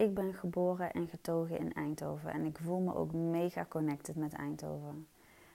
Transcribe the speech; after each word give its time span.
Ik 0.00 0.14
ben 0.14 0.34
geboren 0.34 0.92
en 0.92 1.08
getogen 1.08 1.58
in 1.58 1.72
Eindhoven 1.72 2.32
en 2.32 2.44
ik 2.44 2.58
voel 2.58 2.80
me 2.80 2.94
ook 2.94 3.12
mega 3.12 3.66
connected 3.68 4.16
met 4.16 4.32
Eindhoven. 4.32 5.08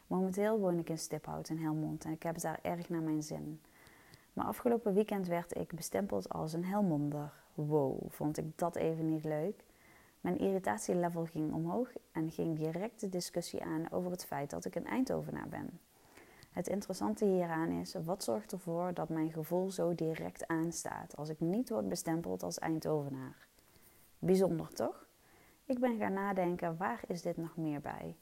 Momenteel 0.08 0.60
woon 0.60 0.80
ik 0.80 0.90
in 0.90 0.98
Stiphout 0.98 1.50
in 1.50 1.58
Helmond 1.58 2.06
en 2.06 2.12
ik 2.12 2.24
heb 2.24 2.34
het 2.34 2.44
daar 2.44 2.60
erg 2.62 2.90
naar 2.90 3.02
mijn 3.02 3.24
zin. 3.24 3.62
Maar 4.34 4.46
afgelopen 4.46 4.94
weekend 4.94 5.28
werd 5.28 5.58
ik 5.58 5.74
bestempeld 5.74 6.30
als 6.30 6.54
een 6.54 6.66
Helmonder. 6.66 7.34
Wow, 7.54 8.02
vond 8.08 8.38
ik 8.38 8.58
dat 8.58 8.76
even 8.76 9.10
niet 9.10 9.24
leuk. 9.24 9.64
Mijn 10.22 10.38
irritatielevel 10.38 11.26
ging 11.26 11.54
omhoog 11.54 11.90
en 12.12 12.32
ging 12.32 12.58
direct 12.58 13.00
de 13.00 13.10
discussie 13.10 13.64
aan 13.64 13.92
over 13.92 14.12
het 14.12 14.26
feit 14.26 14.50
dat 14.50 14.66
ik 14.66 14.76
een 14.76 14.88
Eindhovenaar 14.88 15.50
ben. 15.50 15.80
Het 16.52 16.68
interessante 16.68 17.26
hieraan 17.26 17.70
is, 17.70 17.96
wat 18.04 18.24
zorgt 18.24 18.52
ervoor 18.52 18.94
dat 18.94 19.10
mijn 19.10 19.32
gevoel 19.32 19.72
zo 19.72 19.96
direct 19.96 20.48
aanstaat 20.48 21.16
als 21.16 21.30
ik 21.30 21.40
niet 21.40 21.70
word 21.70 21.90
bestempeld 21.90 22.44
als 22.44 22.60
Eindhovenaar? 22.60 23.48
Bijzonder 24.20 24.74
toch? 24.74 25.08
Ik 25.66 25.80
ben 25.80 25.98
gaan 25.98 26.14
nadenken, 26.14 26.78
waar 26.78 27.02
is 27.08 27.22
dit 27.22 27.38
nog 27.38 27.58
meer 27.58 27.82
bij? 27.82 28.16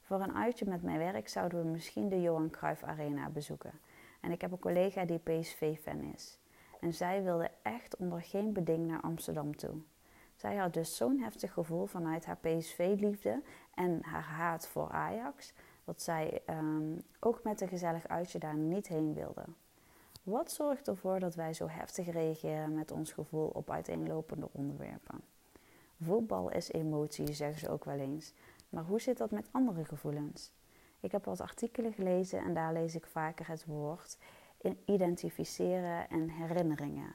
Voor 0.00 0.20
een 0.20 0.34
uitje 0.34 0.64
met 0.68 0.82
mijn 0.82 0.98
werk 0.98 1.28
zouden 1.28 1.62
we 1.62 1.68
misschien 1.68 2.08
de 2.08 2.20
Johan 2.20 2.50
Cruijff 2.50 2.82
Arena 2.82 3.28
bezoeken. 3.28 3.80
En 4.20 4.30
ik 4.30 4.40
heb 4.40 4.52
een 4.52 4.58
collega 4.58 5.04
die 5.04 5.18
PSV-fan 5.18 6.00
is. 6.00 6.38
En 6.80 6.94
zij 6.94 7.22
wilde 7.22 7.50
echt 7.62 7.96
onder 7.96 8.22
geen 8.22 8.52
beding 8.52 8.86
naar 8.86 9.00
Amsterdam 9.00 9.56
toe. 9.56 9.74
Zij 10.36 10.56
had 10.56 10.74
dus 10.74 10.96
zo'n 10.96 11.18
heftig 11.18 11.52
gevoel 11.52 11.86
vanuit 11.86 12.26
haar 12.26 12.38
PSV-liefde 12.38 13.42
en 13.74 13.98
haar 14.02 14.22
haat 14.22 14.68
voor 14.68 14.88
Ajax, 14.88 15.52
dat 15.84 16.02
zij 16.02 16.42
um, 16.46 17.02
ook 17.20 17.42
met 17.42 17.60
een 17.60 17.68
gezellig 17.68 18.08
uitje 18.08 18.38
daar 18.38 18.56
niet 18.56 18.88
heen 18.88 19.14
wilde. 19.14 19.44
Wat 20.22 20.50
zorgt 20.50 20.88
ervoor 20.88 21.20
dat 21.20 21.34
wij 21.34 21.52
zo 21.52 21.68
heftig 21.68 22.10
reageren 22.10 22.74
met 22.74 22.90
ons 22.90 23.12
gevoel 23.12 23.48
op 23.48 23.70
uiteenlopende 23.70 24.48
onderwerpen? 24.52 25.20
Voetbal 26.00 26.50
is 26.50 26.72
emotie, 26.72 27.32
zeggen 27.32 27.60
ze 27.60 27.70
ook 27.70 27.84
wel 27.84 27.98
eens. 27.98 28.32
Maar 28.68 28.84
hoe 28.84 29.00
zit 29.00 29.18
dat 29.18 29.30
met 29.30 29.48
andere 29.50 29.84
gevoelens? 29.84 30.52
Ik 31.00 31.12
heb 31.12 31.24
wat 31.24 31.40
artikelen 31.40 31.92
gelezen 31.92 32.38
en 32.38 32.54
daar 32.54 32.72
lees 32.72 32.94
ik 32.94 33.06
vaker 33.06 33.48
het 33.48 33.64
woord 33.64 34.18
identificeren 34.84 36.08
en 36.08 36.28
herinneringen. 36.28 37.14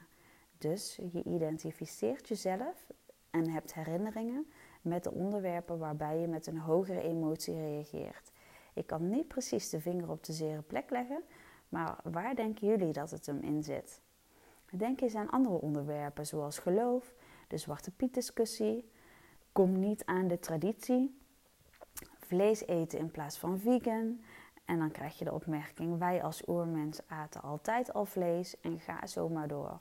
Dus 0.58 0.98
je 1.12 1.22
identificeert 1.24 2.28
jezelf 2.28 2.86
en 3.30 3.48
hebt 3.48 3.74
herinneringen 3.74 4.52
met 4.82 5.04
de 5.04 5.12
onderwerpen 5.12 5.78
waarbij 5.78 6.18
je 6.18 6.26
met 6.26 6.46
een 6.46 6.58
hogere 6.58 7.00
emotie 7.00 7.54
reageert. 7.54 8.32
Ik 8.74 8.86
kan 8.86 9.08
niet 9.08 9.28
precies 9.28 9.70
de 9.70 9.80
vinger 9.80 10.10
op 10.10 10.24
de 10.24 10.32
zere 10.32 10.62
plek 10.62 10.90
leggen, 10.90 11.22
maar 11.76 11.96
waar 12.02 12.34
denken 12.34 12.66
jullie 12.66 12.92
dat 12.92 13.10
het 13.10 13.26
hem 13.26 13.40
in 13.40 13.62
zit? 13.62 14.00
Denk 14.70 15.00
eens 15.00 15.14
aan 15.14 15.30
andere 15.30 15.60
onderwerpen 15.60 16.26
zoals 16.26 16.58
geloof, 16.58 17.14
de 17.48 17.56
Zwarte 17.56 17.90
Piet 17.90 18.14
discussie, 18.14 18.90
kom 19.52 19.78
niet 19.78 20.04
aan 20.04 20.28
de 20.28 20.38
traditie, 20.38 21.18
vlees 22.18 22.66
eten 22.66 22.98
in 22.98 23.10
plaats 23.10 23.38
van 23.38 23.58
vegan. 23.58 24.20
En 24.64 24.78
dan 24.78 24.90
krijg 24.90 25.18
je 25.18 25.24
de 25.24 25.32
opmerking: 25.32 25.98
wij 25.98 26.22
als 26.22 26.48
oermens 26.48 27.00
aten 27.08 27.42
altijd 27.42 27.92
al 27.92 28.04
vlees 28.04 28.60
en 28.60 28.80
ga 28.80 29.06
zo 29.06 29.28
maar 29.28 29.48
door. 29.48 29.80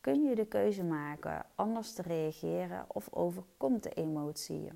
Kun 0.00 0.22
je 0.22 0.34
de 0.34 0.46
keuze 0.46 0.84
maken 0.84 1.46
anders 1.54 1.92
te 1.92 2.02
reageren 2.02 2.84
of 2.88 3.12
overkomt 3.12 3.82
de 3.82 3.90
emotie? 3.90 4.70